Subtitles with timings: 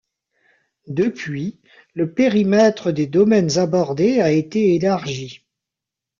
[0.87, 1.59] Depuis,
[1.93, 5.45] le périmètre des domaines abordés a été élargi.